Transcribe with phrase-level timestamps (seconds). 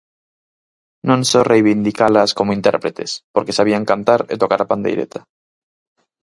[1.07, 5.19] Non só reivindicalas como intérpretes, porque sabían cantar e tocar a pandeireta.